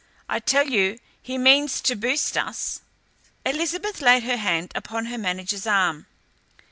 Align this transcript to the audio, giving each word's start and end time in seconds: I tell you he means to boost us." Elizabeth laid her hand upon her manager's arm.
I 0.27 0.39
tell 0.39 0.65
you 0.67 0.97
he 1.21 1.37
means 1.37 1.79
to 1.81 1.95
boost 1.95 2.35
us." 2.35 2.81
Elizabeth 3.45 4.01
laid 4.01 4.23
her 4.23 4.37
hand 4.37 4.71
upon 4.73 5.05
her 5.05 5.17
manager's 5.19 5.67
arm. 5.67 6.07